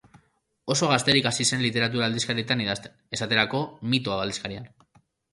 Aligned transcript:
Oso 0.75 0.87
gazterik 0.91 1.25
hasi 1.31 1.43
zen 1.49 1.59
literatura 1.65 2.07
aldizkarietan 2.09 2.63
idazten, 2.63 2.95
esaterako, 3.17 3.61
Mito 3.91 4.15
aldizkarian. 4.23 4.67